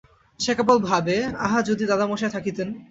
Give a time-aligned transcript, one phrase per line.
[0.39, 1.15] সে কেবল ভাবে,
[1.45, 2.67] আহা যদি দাদামহাশয় থাকিতেন!